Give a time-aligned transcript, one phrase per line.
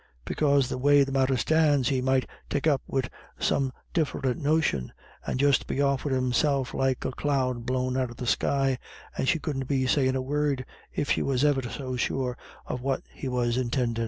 [0.25, 3.07] Because the way the matter stands, he might take up wid
[3.37, 4.91] some diff'rint notion,
[5.27, 8.79] and just be off wid himself like a cloud blown out of the sky,
[9.15, 12.35] and she couldn't be sayin' a word, if she was ever so sure
[12.65, 13.99] of what he was intindin'."